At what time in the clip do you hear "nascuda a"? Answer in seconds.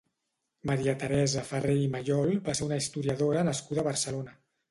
3.51-3.89